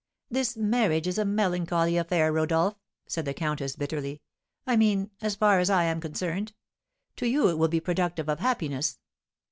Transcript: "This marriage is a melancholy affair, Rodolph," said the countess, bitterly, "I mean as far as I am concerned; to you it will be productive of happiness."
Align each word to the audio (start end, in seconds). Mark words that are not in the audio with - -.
"This 0.31 0.57
marriage 0.57 1.05
is 1.05 1.19
a 1.19 1.25
melancholy 1.25 1.95
affair, 1.95 2.33
Rodolph," 2.33 2.73
said 3.05 3.23
the 3.23 3.35
countess, 3.35 3.75
bitterly, 3.75 4.19
"I 4.65 4.75
mean 4.75 5.11
as 5.21 5.35
far 5.35 5.59
as 5.59 5.69
I 5.69 5.83
am 5.83 6.01
concerned; 6.01 6.53
to 7.17 7.27
you 7.27 7.49
it 7.49 7.59
will 7.59 7.67
be 7.67 7.79
productive 7.81 8.27
of 8.27 8.39
happiness." 8.39 8.97